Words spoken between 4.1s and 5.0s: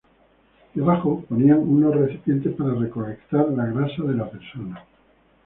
la persona.